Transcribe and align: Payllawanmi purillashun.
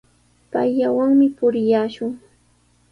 Payllawanmi 0.51 1.27
purillashun. 1.37 2.13